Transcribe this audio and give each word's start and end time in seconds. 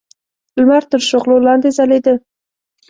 د 0.55 0.57
لمر 0.59 0.83
تر 0.91 0.99
شغلو 1.09 1.35
لاندې 1.47 1.69
ځلېده. 1.77 2.13